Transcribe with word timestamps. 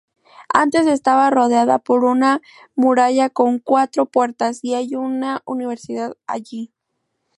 Antes 0.55 0.87
estaba 0.87 1.29
rodeada 1.29 1.77
por 1.77 2.05
una 2.05 2.41
muralla 2.75 3.29
con 3.29 3.59
cuatro 3.59 4.07
puertas 4.07 4.63
y 4.63 4.73
hay 4.73 4.95
una 4.95 5.43
universidad 5.45 6.17
allí. 6.25 6.73